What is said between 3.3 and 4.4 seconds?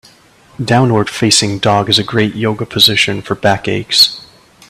back aches.